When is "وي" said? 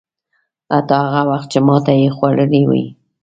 2.69-2.85